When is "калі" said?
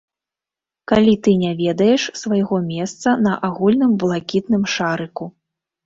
0.91-1.13